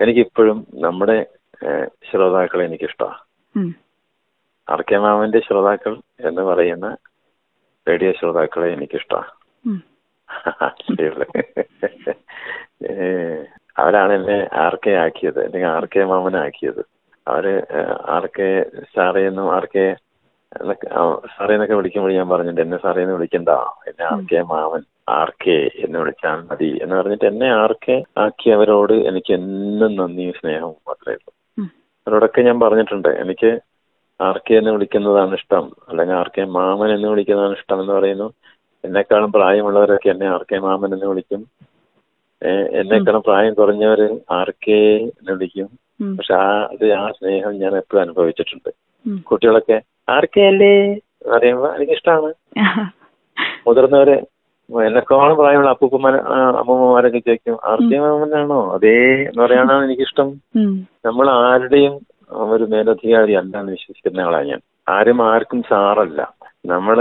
എനിക്കിപ്പോഴും 0.01 0.59
നമ്മുടെ 0.81 1.17
ശ്രോതാക്കൾ 1.61 1.83
ശ്രോതാക്കളെ 2.09 2.65
എനിക്കിഷ്ടമാണ് 2.65 3.21
ഉം. 3.55 3.71
ആർ 4.69 4.81
കെ 4.83 4.99
മാമന്റെ 4.99 5.41
ശ്രോതാക്കൾ 5.41 5.95
എന്ന് 6.21 6.43
പറയുന്ന 6.43 6.87
റേഡിയോ 7.87 8.13
ശ്രോതാക്കളെ 8.13 8.69
എനിക്കിഷ്ടമാണ് 8.73 9.31
അവരാണ് 13.77 14.13
എന്നെ 14.15 14.39
ആർ 14.57 14.75
കെ 14.77 14.93
ആക്കിയത് 14.97 15.41
അല്ലെങ്കിൽ 15.45 15.69
ആർ 15.69 15.85
കെ 15.87 16.05
മാമനാക്കിയത് 16.05 16.83
അവർ 17.27 17.45
ആർ 18.09 18.27
കെ 18.37 18.49
സാറേ 18.95 19.23
എന്നും 19.27 19.55
ആർ 19.55 19.65
കെ 19.67 19.85
സാറേ 21.27 21.53
എന്നൊക്കെ 21.53 21.75
വിളിക്കുമ്പോൾ 21.75 22.13
ഞാൻ 22.13 22.29
പറഞ്ഞിട്ട് 22.29 22.61
എന്നെ 22.61 22.77
സാറേ 22.83 23.03
എന്ന് 23.03 23.15
വിളിക്കണ്ട. 23.15 23.49
എന്നെ 23.89 24.05
ആർ 24.05 24.21
കെ 24.33 24.43
മാമൻ 24.43 24.83
ആർ 25.09 25.33
കെ 25.47 25.71
എന്ന് 25.75 25.99
വിളിച്ചാൽ 25.99 26.37
മതി. 26.37 26.79
എന്ന് 26.83 26.97
പറഞ്ഞിട്ട് 26.97 27.25
എന്നെ 27.25 27.49
ആർ 27.53 27.73
കെ 27.73 28.03
ആക്കിയവരോട് 28.19 28.93
എനിക്ക് 28.93 29.33
എന്നും 29.35 29.97
നന്ദിയും 29.97 30.33
സ്നേഹവും 30.33 30.77
മാത്രമേ 30.89 31.15
ഉള്ളൂ. 31.15 31.33
അവരോടൊക്കെ 32.07 32.41
ഞാൻ 32.43 32.61
പറഞ്ഞിട്ടുണ്ട് 32.61 33.09
എനിക്ക് 33.09 33.61
ആർ 34.21 34.39
കെ 34.39 34.55
എന്ന് 34.55 34.71
വിളിക്കുന്നതാണ് 34.71 35.35
ഇഷ്ടം. 35.35 35.77
അല്ലെങ്കിൽ 35.89 36.15
ആർ 36.15 36.31
കെ 36.39 36.45
മാമൻ 36.45 36.95
എന്ന് 36.95 37.09
വിളിക്കുന്നതാണ് 37.09 37.53
ഇഷ്ടം 37.53 37.81
എന്ന് 37.81 37.93
പറയുന്നു. 37.93 38.33
എന്നെക്കാളും 38.85 39.33
പ്രായമുള്ളവരൊക്കെ 39.33 40.09
എന്നെ 40.09 40.27
ആർ 40.27 40.45
കെ 40.53 40.59
മാമൻ 40.59 40.93
എന്ന് 40.93 41.07
വിളിക്കും. 41.07 41.47
എന്നെക്കാളും 42.73 43.23
പ്രായം 43.23 43.55
കുറഞ്ഞവര് 43.55 44.19
ആർ 44.31 44.51
കെ 44.51 44.81
എന്ന് 44.97 45.33
വിളിക്കും. 45.33 45.69
പക്ഷെ 46.17 46.35
ആ 46.35 46.69
അത് 46.73 46.93
ആ 46.93 47.11
സ്നേഹം 47.11 47.59
ഞാൻ 47.59 47.77
എപ്പോഴും 47.77 48.03
അനുഭവിച്ചിട്ടുണ്ട്. 48.03 48.71
കുട്ടികളൊക്കെ 49.23 49.81
ആർ 50.09 50.25
കെ 50.27 50.43
അല്ലേ 50.47 50.73
എന്ന് 50.85 51.33
പറയുമ്പോ 51.33 51.69
എനിക്കിഷ്ടമാണ് 51.77 52.31
മുതിർന്നവര് 53.67 54.17
എന്നെക്കാളും 54.71 55.37
പ്രായമുള്ള 55.39 55.71
അപ്പൂപ്പന്മാരെ 55.75 56.19
അമ്മൂമ്മമാരൊക്കെ 56.61 57.21
ചോദിക്കും 57.21 57.57
ആർ 57.71 57.79
മാമനാണോ 57.95 58.59
അതേ 58.75 58.95
എന്ന് 59.21 59.41
പറയാനാണ് 59.43 59.85
എനിക്കിഷ്ടം. 59.87 60.29
നമ്മൾ 61.05 61.27
ആരുടെയും 61.41 61.95
ഒരു 62.51 62.65
മേലധികാരി 62.73 63.35
അല്ല 63.41 63.55
എന്ന് 63.61 63.73
വിശ്വസിക്കുന്ന 63.77 64.27
ആളാണ് 64.27 64.49
ഞാൻ. 64.53 64.61
ആരും 64.89 65.19
ആർക്കും 65.29 65.61
സാറല്ല. 65.71 66.21
നമ്മൾ 66.67 66.99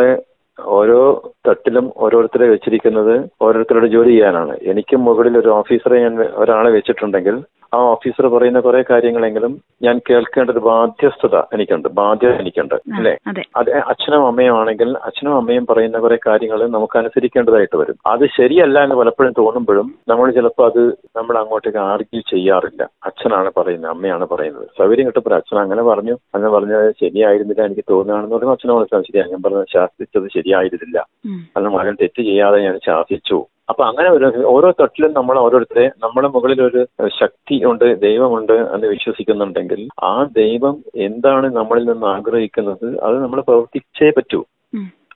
ഓരോ 0.60 1.00
തട്ടിലും 1.48 1.86
ഓരോരുത്തരെ 2.04 2.48
വെച്ചിരിക്കുന്നത് 2.54 3.14
ഓരോരുത്തരുടെ 3.42 3.90
ജോലി 3.96 4.12
ചെയ്യാനാണ്. 4.14 4.56
എനിക്ക് 4.72 4.96
മുകളിൽ 5.08 5.36
ഒരു 5.42 5.52
ഓഫീസറെ 5.60 6.00
ഞാൻ 6.06 6.14
ഒരാളെ 6.44 6.72
വെച്ചിട്ടുണ്ടെങ്കിൽ 6.78 7.38
ആ 7.74 7.78
ഓഫീസർ 7.78 8.28
പറയുന്ന 8.28 8.60
കുറെ 8.60 8.84
കാര്യങ്ങളെങ്കിലും 8.90 9.62
ഞാൻ 9.82 10.02
കേൾക്കേണ്ട 10.10 10.50
ഒരു 10.50 10.60
ബാധ്യസ്ഥത 10.60 11.42
എനിക്കുണ്ട്. 11.54 11.90
ബാധ്യത 11.90 12.32
എനിക്കുണ്ട്. 12.32 12.76
അല്ലേ? 12.76 13.18
അതെ. 13.28 13.44
അച്ഛനും 13.80 14.28
അമ്മയും 14.28 14.60
ആണെങ്കിൽ 14.60 14.98
അച്ഛനും 15.04 15.36
അമ്മയും 15.36 15.66
പറയുന്ന 15.70 16.00
കുറെ 16.00 16.18
കാര്യങ്ങൾ 16.28 16.68
നമുക്ക് 16.68 16.98
അനുസരിക്കേണ്ടതായിട്ട് 16.98 17.78
വരും. 17.78 17.96
അത് 18.06 18.26
ശരിയല്ല 18.38 18.84
എന്ന് 18.84 18.96
പലപ്പോഴും 18.96 19.34
തോന്നുമ്പോഴും 19.38 19.96
നമ്മൾ 20.08 20.32
ചിലപ്പോൾ 20.32 20.66
അത് 20.66 20.88
നമ്മൾ 21.16 21.38
അങ്ങോട്ടേക്ക് 21.38 21.78
ആർഗ്യൂ 21.78 22.22
ചെയ്യാറില്ല. 22.22 22.88
അച്ഛനാണ് 23.06 23.52
പറയുന്നത് 23.58 23.92
അമ്മയാണ് 23.92 24.28
പറയുന്നത്. 24.28 24.68
സൗകര്യം 24.78 25.08
കിട്ടപ്പോൾ 25.08 25.36
അച്ഛൻ 25.36 25.60
അങ്ങനെ 25.60 25.84
പറഞ്ഞു. 25.84 26.12
അങ്ങനെ 26.36 26.52
പറഞ്ഞത് 26.52 26.94
ശരിയായിരുന്നില്ല 27.02 27.66
എനിക്ക് 27.66 27.84
തോന്നുകയാണെന്ന് 27.90 28.36
പറയുമ്പോൾ 28.36 28.54
അച്ഛനെ 28.54 28.74
മനസ്സിലാവും 28.74 29.06
ശരിയാണ് 29.06 29.32
ഞാൻ 29.32 29.42
പറഞ്ഞത് 29.42 29.66
ശാസിച്ചത് 29.74 30.30
ശരിയായിരുന്നില്ല. 30.34 31.00
അല്ല 31.00 31.40
അന്ന് 31.58 31.70
മകൻ 31.70 31.96
തെറ്റ് 32.02 32.24
ചെയ്യാതെ 32.24 32.60
ഞാൻ 32.62 32.80
ശാസിച്ചു. 32.86 33.46
അപ്പൊ 33.70 33.82
അങ്ങനെ 33.90 34.10
ഒരു 34.16 34.28
ഓരോ 34.54 34.70
തൊട്ടിലും 34.80 35.12
നമ്മൾ 35.18 35.36
ഓരോരുത്തരെ 35.44 35.86
നമ്മുടെ 36.04 36.30
മുകളിൽ 36.36 36.60
ഒരു 36.68 36.82
ശക്തി 37.20 37.56
ഉണ്ട് 37.70 37.86
ദൈവമുണ്ട് 38.08 38.56
എന്ന് 38.74 38.88
വിശ്വസിക്കുന്നുണ്ടെങ്കിൽ 38.96 39.82
ആ 40.12 40.14
ദൈവം 40.42 40.76
എന്താണ് 41.08 41.50
നമ്മളിൽ 41.60 41.86
നിന്ന് 41.92 42.08
ആഗ്രഹിക്കുന്നത് 42.16 42.88
അത് 43.08 43.16
നമ്മൾ 43.24 43.42
പ്രവർത്തിച്ചേ 43.50 44.10
പറ്റൂ. 44.18 44.40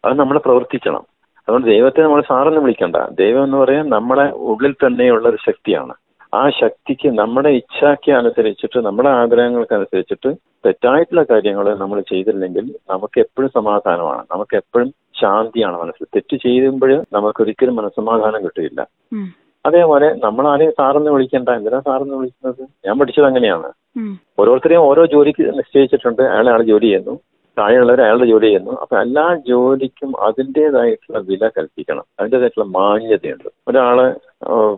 അത് 0.06 0.14
നമ്മൾ 0.22 0.38
പ്രവർത്തിക്കണം 0.48 1.04
അതുകൊണ്ട് 1.48 1.68
ദൈവത്തെ 1.74 2.02
നമ്മൾ 2.06 2.22
സാറൊന്നും 2.30 2.64
വിളിക്കണ്ട. 2.66 2.98
ദൈവം 3.22 3.44
എന്ന് 3.48 3.58
പറയാൻ 3.62 3.86
നമ്മുടെ 3.96 4.26
ഉള്ളിൽ 4.52 4.74
തന്നെയുള്ള 4.84 5.26
ഒരു 5.34 5.40
ശക്തിയാണ്. 5.48 5.94
ആ 6.34 6.42
ശക്തിക്ക് 6.62 7.10
നമ്മുടെ 7.20 7.52
ഇച്ഛയ്ക്ക് 7.60 8.12
അനുസരിച്ചിട്ട് 8.20 8.80
നമ്മുടെ 8.88 9.10
ആഗ്രഹങ്ങൾക്ക് 9.22 9.76
അനുസരിച്ചിട്ട് 9.78 10.30
തെറ്റായിട്ടുള്ള 10.66 11.24
കാര്യങ്ങൾ 11.32 11.68
നമ്മൾ 11.84 12.00
ചെയ്തില്ലെങ്കിൽ 12.12 12.66
നമുക്ക് 12.94 13.18
എപ്പോഴും 13.26 13.52
സമാധാനമാണ്. 13.60 14.24
നമുക്ക് 14.34 14.56
എപ്പോഴും 14.62 14.90
ശാന്തിയാണ് 15.22 15.82
മനസ്സിൽ. 15.82 16.06
തെറ്റ് 16.16 16.38
ചെയ്യുമ്പോൾ 16.38 17.06
നമുക്ക് 17.14 17.42
ഒരിക്കലും 17.44 17.76
മനസ്സമാധാനം 17.76 18.44
കിട്ടില്ല. 18.44 18.82
അതേപോലെ 19.66 20.14
നമ്മൾ 20.24 20.48
ആരെയും 20.48 20.74
സാറെന്ന് 20.78 21.12
വിളിക്കണ്ട. 21.12 21.50
എന്തിനാ 21.50 21.80
സാറെന്ന് 21.80 22.16
വിളിക്കുന്നത്? 22.16 22.68
ഞാൻ 22.86 23.00
പഠിച്ചത് 23.00 23.26
അങ്ങനെയാണ്. 23.26 23.70
ഓരോരുത്തരെയും 24.40 24.82
ഓരോ 24.82 25.06
ജോലിക്ക് 25.06 25.58
നിശ്ചയിച്ചിട്ടുണ്ട്. 25.58 26.22
അയാളെ 26.22 26.52
ആൾ 26.52 26.64
ജോലി 26.64 26.86
ചെയ്യുന്നു. 26.86 27.20
താഴെയുള്ളവർ 27.58 28.02
അയാളുടെ 28.02 28.26
ജോലി 28.26 28.46
ചെയ്യുന്നു. 28.46 28.80
അപ്പൊ 28.80 28.98
എല്ലാ 28.98 29.36
ജോലിക്കും 29.48 30.20
അതിന്റെതായിട്ടുള്ള 30.22 31.20
വില 31.20 31.48
കൽപ്പിക്കണം. 31.48 32.04
അതിന്റെതായിട്ടുള്ള 32.20 32.68
മാന്യതയുണ്ട്. 32.68 33.50
ഒരാൾ 33.68 34.16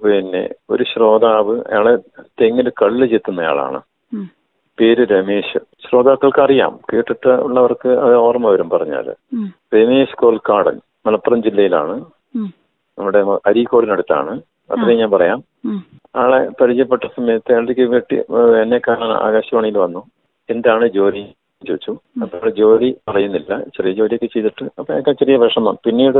പിന്നെ 0.04 0.50
ഒരു 0.70 0.84
ശ്രോതാവ് 0.84 1.62
അയാളെ 1.70 1.98
തെങ്ങിൽ 2.42 2.70
കള്ള് 2.70 3.08
ചെത്തുന്നയാളാണ് 3.08 3.82
ഉം. 4.14 4.39
പേര് 4.80 5.08
രമേശ്. 5.12 5.58
ശ്രോതാക്കൾക്ക് 5.58 6.42
അറിയാം 6.42 6.80
കേട്ടിട്ട് 6.94 7.30
ഉള്ളവർക്ക് 7.30 7.90
അത് 7.90 8.16
ഓർമ്മ 8.16 8.50
വരും 8.50 8.70
പറഞ്ഞാൽ. 8.70 9.08
രമേശ് 9.76 10.16
കോൽക്കാടൻ 10.16 10.80
മലപ്പുറം 11.06 11.44
ജില്ലയിലാണ്. 11.44 12.06
നമ്മുടെ 13.00 13.20
അരീക്കോടിനടുത്താണ്. 13.46 14.42
അത്രയും 14.72 15.00
ഞാൻ 15.00 15.12
പറയാം. 15.12 15.44
ആളെ 16.16 16.50
പരിചയപ്പെട്ട 16.62 17.04
സമയത്ത് 17.18 17.52
അയാൾക്ക് 17.52 17.82
വെട്ടി 17.82 18.16
എന്നെ 18.62 18.78
കാണാൻ 18.78 19.12
ആകാശവാണിയിൽ 19.12 19.78
വന്നു. 19.78 20.04
എന്താണ് 20.50 20.88
ജോലി 20.88 21.22
ചോദിച്ചു. 21.68 21.98
അപ്പോൾ 22.22 22.50
ജോലി 22.50 22.98
പറയുന്നില്ല. 23.08 23.64
ചെറിയ 23.64 23.94
ജോലിയൊക്കെ 23.94 24.26
ചെയ്തിട്ട് 24.26 24.64
അപ്പൊ 24.80 24.94
അയാൾക്ക് 24.94 25.20
ചെറിയ 25.20 25.38
വിഷമം. 25.38 25.78
പിന്നീട് 25.86 26.18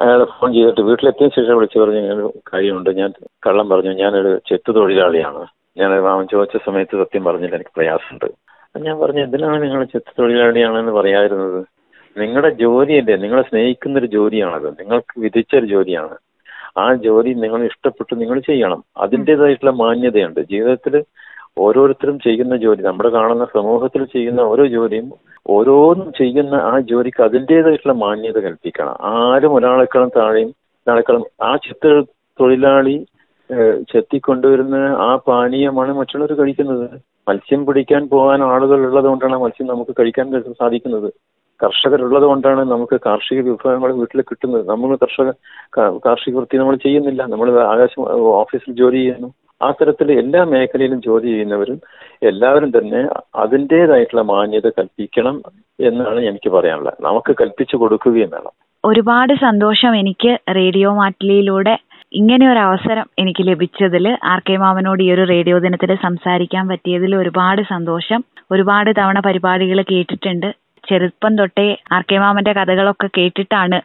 അയാളെ 0.00 0.24
ഫോൺ 0.24 0.52
ചെയ്തിട്ട് 0.52 0.80
വീട്ടിലെത്തിയ 0.80 1.28
ശേഷം 1.28 1.56
വിളിച്ചു 1.56 1.78
പറഞ്ഞു 1.78 1.98
ഇങ്ങനെ 1.98 2.28
കാര്യമുണ്ട്. 2.52 2.90
ഞാൻ 2.90 3.12
കള്ളം 3.46 3.68
പറഞ്ഞു. 3.68 3.92
ഞാനൊരു 3.92 4.40
ചെത്തു 4.48 4.72
തൊഴിലാളിയാണ്. 4.72 5.46
ഞാൻ 5.76 5.90
റാമൻ 6.04 6.26
ചോദിച്ച 6.32 6.56
സമയത്ത് 6.66 7.04
സത്യം 7.04 7.24
പറഞ്ഞില്ല 7.24 7.54
എനിക്ക് 7.54 7.70
പ്രയാസമുണ്ട്. 7.76 8.24
അപ്പൊ 8.24 8.80
ഞാൻ 8.80 9.00
പറഞ്ഞു 9.00 9.20
എന്തിനാണ് 9.20 9.62
നിങ്ങൾ 9.62 9.84
ചെത്തു 9.84 10.12
തൊഴിലാളിയാണെന്ന് 10.18 10.92
പറയാതിരുന്നത്? 10.92 11.64
നിങ്ങളുടെ 12.18 12.50
ജോലിയല്ലേ 12.50 13.16
നിങ്ങളെ 13.16 13.42
സ്നേഹിക്കുന്ന 13.42 13.98
ഒരു 13.98 14.06
ജോലിയാണത്. 14.06 14.68
നിങ്ങൾക്ക് 14.80 15.20
വിധിച്ച 15.20 15.56
ഒരു 15.56 15.66
ജോലിയാണ്. 15.66 16.16
ആ 16.78 16.94
ജോലി 16.94 17.30
നിങ്ങൾ 17.34 17.62
ഇഷ്ടപ്പെട്ട് 17.62 18.20
നിങ്ങൾ 18.20 18.38
ചെയ്യണം. 18.38 18.84
അതിന്റെതായിട്ടുള്ള 18.96 19.70
മാന്യതയുണ്ട്. 19.70 20.40
ജീവിതത്തിൽ 20.40 21.04
ഓരോരുത്തരും 21.58 22.18
ചെയ്യുന്ന 22.18 22.56
ജോലി 22.56 22.82
നമ്മുടെ 22.82 23.08
കാണുന്ന 23.08 23.44
സമൂഹത്തിൽ 23.44 24.04
ചെയ്യുന്ന 24.04 24.40
ഓരോ 24.40 24.66
ജോലിയും 24.66 25.12
ഓരോന്നും 25.46 26.12
ചെയ്യുന്ന 26.12 26.54
ആ 26.54 26.80
ജോലിക്ക് 26.80 27.22
അതിന്റെതായിട്ടുള്ള 27.22 27.92
മാന്യത 27.92 28.38
കൽപ്പിക്കണം. 28.38 28.96
ആരും 29.02 29.54
ഒരാളെക്കാളും 29.54 30.10
താഴെയും 30.16 30.52
ആ 31.42 31.56
ചിത്ര 31.56 32.02
തൊഴിലാളി 32.40 33.06
ചെത്തിക്കൊണ്ടുവരുന്ന 33.92 34.76
ആ 35.08 35.10
പാനീയമാണ് 35.28 35.92
മറ്റുള്ളവർ 35.92 36.32
കഴിക്കുന്നത്. 36.32 36.86
മത്സ്യം 37.28 37.66
പിടിക്കാൻ 37.66 38.08
പോകാൻ 38.08 38.42
ആളുകൾ 38.42 38.80
ഉള്ളത് 38.86 39.04
കൊണ്ടാണ് 39.04 39.38
മത്സ്യം 39.42 39.68
നമുക്ക് 39.68 39.90
കഴിക്കാൻ 39.98 40.42
സാധിക്കുന്നത്. 40.60 41.10
കർഷകരുള്ളത് 41.60 42.22
കൊണ്ടാണ് 42.22 42.62
നമുക്ക് 42.70 43.00
കാർഷിക 43.06 43.40
വിഭവങ്ങൾ 43.40 43.92
വീട്ടിൽ 43.92 44.20
കിട്ടുന്നത്. 44.20 44.68
നമ്മൾ 44.68 44.96
കർഷക 45.02 45.30
കാർഷിക 46.06 46.34
വൃത്തി 46.36 46.56
നമ്മൾ 46.56 46.76
ചെയ്യുന്നില്ല. 46.76 47.22
നമ്മൾ 47.26 47.60
ആകാശ 47.60 47.90
ഓഫീസിൽ 48.42 48.72
ജോലി 48.72 48.96
ചെയ്യുന്നു. 48.96 49.30
ആ 49.62 49.70
തരത്തിൽ 49.70 50.12
എല്ലാ 50.12 50.44
മേഖലയിലും 50.44 51.00
ജോലി 51.06 51.26
ചെയ്യുന്നവരും 51.26 51.78
എല്ലാവരും 52.22 52.70
തന്നെ 52.78 53.00
അതിന്റെതായിട്ടുള്ള 53.34 54.22
മാന്യത 54.22 54.68
കൽപ്പിക്കണം 54.68 55.42
എന്നാണ് 55.80 56.20
എനിക്ക് 56.20 56.50
പറയാനുള്ളത്. 56.50 56.98
നമുക്ക് 57.00 57.32
കൽപ്പിച്ചു 57.40 57.76
കൊടുക്കുകയും 57.76 58.30
വേണം. 58.36 58.54
ഒരുപാട് 58.84 59.32
സന്തോഷം 59.34 59.96
എനിക്ക് 59.96 60.38
റേഡിയോ 60.56 60.90
മാറ്റിലിയിലൂടെ 60.94 61.74
ഇങ്ങനെ 62.12 62.44
ഒരു 62.52 62.58
അവസരം 62.58 63.06
എനിക്ക് 63.18 63.42
ലഭിച്ചതിൽ 63.48 64.06
ആർ 64.30 64.40
കെ 64.40 64.56
മാമനോട് 64.56 65.02
ഈ 65.02 65.12
ഒരു 65.14 65.24
റേഡിയോ 65.24 65.56
ദിനത്തിൽ 65.58 65.90
സംസാരിക്കാൻ 66.06 66.64
പറ്റിയതിൽ 66.68 67.12
ഒരുപാട് 67.16 67.62
സന്തോഷം. 67.72 68.20
ഒരുപാട് 68.50 68.90
തവണ 68.98 69.18
പരിപാടികൾ 69.26 69.78
കേട്ടിട്ടുണ്ട്. 69.92 70.48
ചെറുപ്പം 70.84 71.32
തൊട്ടേ 71.38 71.66
ആർ 71.92 72.02
കെ 72.02 72.18
മാമന്റെ 72.18 72.52
കഥകളൊക്കെ 72.52 73.08
കേട്ടിട്ടാണ് 73.18 73.78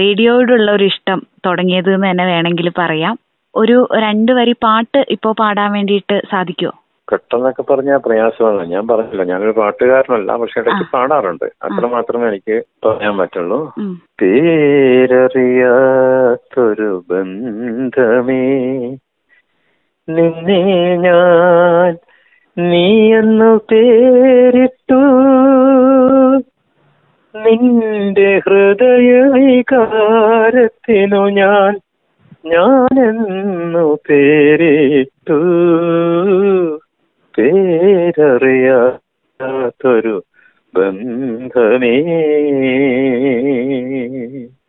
റേഡിയോയോടുള്ള 0.00 0.68
ഒരു 0.72 0.84
ഇഷ്ടം 0.92 1.18
തുടങ്ങിയത് 1.46 1.90
എന്ന് 1.94 2.08
തന്നെ 2.10 2.24
വേണമെങ്കിൽ 2.24 2.68
പറയാം. 2.78 3.14
ഒരു 3.54 3.76
രണ്ട് 4.04 4.32
വരി 4.32 4.54
പാട്ട് 4.64 5.00
ഇപ്പോൾ 5.10 5.32
പാടാൻ 5.40 5.70
വേണ്ടിയിട്ട് 5.72 6.16
സാധിക്കുമോ 6.32 6.72
പെട്ടെന്നൊക്കെ 7.10 7.62
പറഞ്ഞാൽ 7.62 7.96
പ്രയാസമാണ്. 7.96 8.66
ഞാൻ 8.66 8.88
പറഞ്ഞില്ല. 8.88 9.24
ഞാനൊരു 9.24 9.50
പാട്ടുകാരനല്ല 9.50 10.36
പക്ഷെ 10.36 10.60
ഇടയ്ക്ക്. 10.60 10.92
പാടാറുണ്ട്. 10.92 11.44
അത്ര 11.44 11.86
മാത്രമേ 11.86 12.28
എനിക്ക് 12.28 12.62
പറയാൻ 12.86 13.18
പറ്റുള്ളൂ. 13.18 13.74
പേരറിയാത്തൊരു 14.22 17.04
ബന്ധമേ. 17.10 18.96
നിന്നെ 20.08 20.96
ഞാൻ 20.96 21.96
നീ 22.58 23.14
എന്ന് 23.14 23.58
പേരിട്ടു. 23.72 25.02
നിന്റെ 27.36 28.38
ഹൃദയ 28.38 29.22
വികാരത്തിനു 29.22 31.16
ഞാൻ 31.16 31.80
ഞാനെന്നു 32.46 33.98
പേരിട്ടു. 34.10 35.42
പേരറിയാത്തൊരു 37.36 38.74
ബന്ധമേ. 40.74 41.94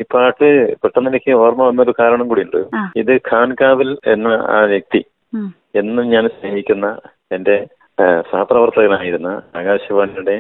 ഈ 0.02 0.04
പാട്ട് 0.14 0.48
പെട്ടെന്ന് 0.82 1.10
എനിക്ക് 1.10 1.32
ഓർമ്മ 1.44 1.62
വന്നൊരു 1.68 1.94
കാരണം 2.00 2.26
കൂടിയുണ്ട്. 2.30 2.62
ഇത് 2.96 3.14
ഖാൻകാവിൽ 3.32 3.90
എന്ന 4.08 4.30
ആ 4.58 4.60
വ്യക്തി 4.74 5.02
എന്നും 5.76 6.06
ഞാൻ 6.10 6.26
സ്നേഹിക്കുന്ന 6.28 6.88
എന്റെ 7.32 7.56
സഹപ്രവർത്തകനായിരുന്ന 8.32 9.30
ആകാശവാണിയുടെ 9.56 10.38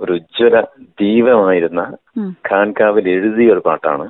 ഒരു 0.00 0.12
ഉജ്ജ്വല 0.12 0.56
ദീപമായിരുന്ന 1.00 1.82
ഖാൻകാവിൽ 2.50 3.04
എഴുതിയ 3.08 3.52
ഒരു 3.52 3.62
പാട്ടാണ്. 3.66 4.06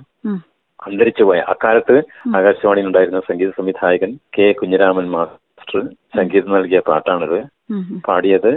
അന്തരിച്ചുപോയ 0.81 0.85
അന്തരിച്ചു 0.87 1.23
പോയ 1.23 1.39
അക്കാലത്ത് 1.53 1.97
ആകാശവാണിയിൽ 2.37 2.87
ഉണ്ടായിരുന്ന 2.87 3.21
സംഗീത 3.21 3.51
സംവിധായകൻ 3.59 4.11
കെ 4.37 4.47
കുഞ്ഞിരാമൻ 4.53 5.07
മാസ്റ്റർ 5.15 5.39
സംഗീതം 6.17 6.53
നൽകിയ 6.53 6.81
പാട്ടാണിത്. 6.81 7.41
പാടിയത് 8.07 8.53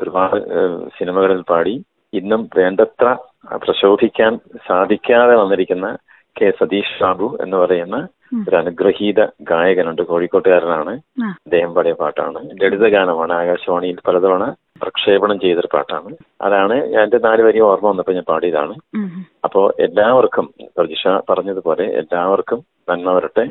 ഒരുപാട് 0.00 0.36
സിനിമകളിൽ 0.98 1.42
പാടി. 1.42 1.74
ഇന്നും 2.12 2.48
വേണ്ടത്ര 2.56 3.06
പ്രശോഭിക്കാൻ 3.64 4.36
സാധിക്കാതെ 4.68 5.36
വന്നിരിക്കുന്ന 5.36 5.96
കെ 6.36 6.50
സതീഷ് 6.50 7.02
ബാബു 7.02 7.38
എന്ന് 7.40 7.56
പറയുന്ന 7.56 7.96
ഒരു 8.48 8.56
അനുഗ്രഹീത 8.56 9.20
ഗായകനുണ്ട്. 9.50 10.02
കോഴിക്കോട്ടുകാരനാണ്. 10.02 10.94
അദ്ദേഹം 11.46 11.74
പാടിയ 11.74 11.92
പാട്ടാണ്. 11.92 12.40
ലളിത 12.62 12.86
ഗാനമാണ് 12.88 13.32
ആകാശവാണിയിൽ 13.32 13.98
പലതവണ 14.08 14.44
പ്രക്ഷേപണം 14.82 15.40
ചെയ്തൊരു 15.40 15.68
പാട്ടാണ്. 15.74 16.10
അതാണ് 16.42 16.76
എന്റെ 17.02 17.18
നാല് 17.18 17.42
വരി 17.42 17.60
ഓർമ്മ 17.60 17.88
വന്നപ്പോൾ 17.88 18.12
ഞാൻ 18.12 18.24
പാടിയതാണ്. 18.28 18.74
അപ്പോ 19.44 19.72
എല്ലാവർക്കും 19.80 20.46
പ്രജിഷ 20.76 21.04
പറഞ്ഞതുപോലെ 21.30 21.84
എല്ലാവർക്കും 22.02 22.60
നന്മ 22.90 23.12
വരട്ടെ. 23.12 23.46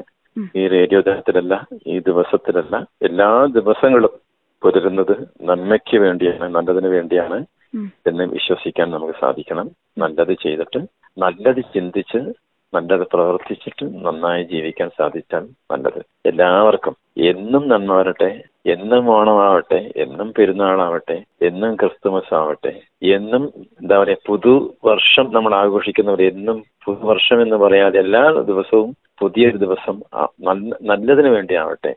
ഈ 0.55 0.67
റേഡിയോ 0.67 0.99
ദിനത്തിലല്ല 1.01 1.53
ഈ 1.87 1.99
ദിവസത്തിലല്ല 1.99 2.75
എല്ലാ 3.01 3.45
ദിവസങ്ങളും 3.53 4.13
പുലരുന്നത് 4.61 5.15
നന്മയ്ക്ക് 5.41 5.97
വേണ്ടിയാണ് 5.97 6.45
നല്ലതിന് 6.55 6.87
വേണ്ടിയാണ് 6.87 7.37
എന്ന് 8.05 8.23
വിശ്വസിക്കാൻ 8.23 8.87
നമുക്ക് 8.91 9.15
സാധിക്കണം. 9.19 9.67
നല്ലത് 9.97 10.33
ചെയ്തിട്ട് 10.33 10.79
നല്ലത് 11.17 11.61
ചിന്തിച്ച് 11.73 12.19
നല്ലത് 12.75 13.07
പ്രവർത്തിച്ചിട്ട് 13.13 14.05
നന്നായി 14.05 14.43
ജീവിക്കാൻ 14.43 14.89
സാധിച്ചാൽ 14.89 15.47
നല്ലത്. 15.71 16.05
എല്ലാവർക്കും 16.25 16.95
എന്നും 17.17 17.69
നന്മ 17.69 17.93
വരട്ടെ 17.93 18.43
എന്നും 18.65 19.09
ഓണമാവട്ടെ 19.09 19.91
എന്നും 19.95 20.33
പെരുന്നാളാവട്ടെ 20.37 21.23
എന്നും 21.41 21.75
ക്രിസ്തുമസ് 21.75 22.33
ആവട്ടെ 22.33 22.81
എന്നും 23.03 23.53
എന്താ 23.81 23.99
പറയാ 23.99 24.15
പുതുവർഷം 24.27 25.33
നമ്മൾ 25.33 25.55
ആഘോഷിക്കുന്നവർ 25.55 26.21
എന്നും 26.21 26.63
പുതുവർഷം 26.85 27.41
എന്ന് 27.41 27.55
പറയാതെ 27.55 27.99
എല്ലാ 27.99 28.31
ദിവസവും 28.31 28.95
പുതിയൊരു 29.19 29.57
ദിവസം 29.57 30.01
നല്ലതിനു 30.13 30.27
നല്ല- 30.41 30.77
നല്ലതിന് 30.81 31.27
വേണ്ടി 31.27 31.55
ആവട്ടെ. 31.55 31.95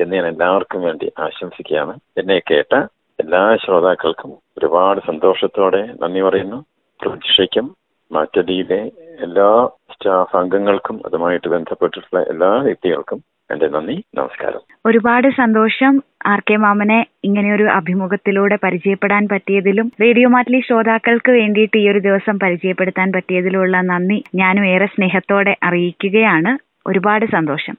എന്ന് 0.00 0.16
ഞാൻ 0.16 0.26
എല്ലാവർക്കും 0.26 0.82
വേണ്ടി 0.82 1.12
ആശംസിക്കുകയാണ്. 1.18 1.98
എന്നെ 2.18 2.38
കേട്ട 2.38 2.86
എല്ലാ 3.20 3.56
ശ്രോതാക്കൾക്കും 3.56 4.32
ഒരുപാട് 4.58 5.00
സന്തോഷത്തോടെ 5.06 5.88
നന്ദി 6.02 6.20
പറയുന്നു. 6.20 6.64
പ്രതീക്ഷയ്ക്കും 7.00 7.76
മാറ്റലിയിലെ 8.10 8.80
എല്ലാ 9.20 9.48
സ്റ്റാഫ് 9.92 10.36
അംഗങ്ങൾക്കും 10.36 11.00
അതുമായിട്ട് 11.06 11.48
ബന്ധപ്പെട്ടിട്ടുള്ള 11.48 12.22
എല്ലാ 12.22 12.48
വ്യക്തികൾക്കും 12.58 13.18
എന്റെ 13.50 13.68
നന്ദി 13.68 14.04
നമസ്കാരം. 14.14 14.62
ഒരുപാട് 14.86 15.28
സന്തോഷം 15.30 16.02
ആർ 16.26 16.42
കെ 16.50 16.56
മാമനെ 16.56 17.06
ഇങ്ങനെയൊരു 17.24 17.64
അഭിമുഖത്തിലൂടെ 17.70 18.58
പരിചയപ്പെടാൻ 18.64 19.28
പറ്റിയതിലും 19.28 19.92
റേഡിയോ 20.02 20.28
മാറ്റിലി 20.28 20.60
ശ്രോതാക്കൾക്ക് 20.60 21.30
വേണ്ടിയിട്ട് 21.30 21.76
ഈ 21.76 21.88
ഒരു 21.90 21.98
ദിവസം 21.98 22.38
പരിചയപ്പെടുത്താൻ 22.38 23.12
പറ്റിയതിലുള്ള 23.12 23.80
നന്ദി. 23.80 24.24
ഞാനും 24.34 24.66
ഏറെ 24.66 24.86
സ്നേഹത്തോടെ 24.86 25.56
അറിയിക്കുകയാണ്. 25.62 26.52
ഒരുപാട് 26.86 27.26
സന്തോഷം. 27.26 27.76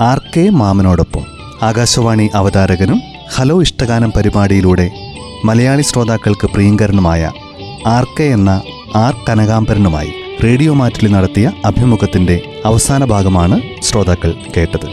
ആർ 0.00 0.18
കെ 0.36 0.48
മാമനോടൊപ്പം 0.60 1.24
ആകാശവാണി 1.62 2.30
അവതാരകനും 2.34 2.98
ഹലോ 3.36 3.60
ഇഷ്ടഗാനം 3.60 4.10
പരിപാടിയിലൂടെ 4.16 4.86
മലയാളി 5.44 5.82
ശ്രോതാക്കൾക്ക് 5.82 6.46
പ്രിയങ്കരനുമായ 6.54 7.22
ആർ 7.86 8.06
കെ 8.20 8.24
എന്ന 8.24 8.62
ആർ 8.94 9.14
കനകാംബരനുമായി 9.28 10.12
റേഡിയോ 10.44 10.72
മാറ്റിൽ 10.74 11.12
നടത്തിയ 11.12 11.52
അഭിമുഖത്തിന്റെ 11.64 12.42
അവസാന 12.64 13.04
ഭാഗമാണ് 13.04 13.82
ശ്രോതാക്കൾ 13.82 14.34
കേട്ടത്. 14.56 14.86